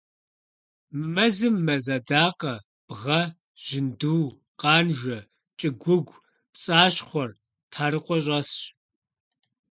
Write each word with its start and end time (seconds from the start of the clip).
Мы 0.97 1.05
мэзым 1.15 1.55
мэз 1.65 1.85
адакъэ, 1.95 2.55
бгъэ, 2.87 3.21
жьынду, 3.65 4.23
къанжэ, 4.59 5.17
кӀыгуугу, 5.59 6.21
пцӀащхъуэр, 6.53 7.31
тхьэрыкъуэ 7.71 8.17
щӀэсщ. 8.25 8.59